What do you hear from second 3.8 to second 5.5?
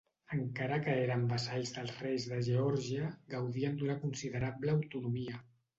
d'una considerable autonomia.